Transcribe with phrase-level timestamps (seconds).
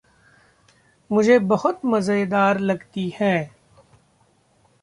[1.11, 3.51] मुझे बहुत मज़ेदार लगती है!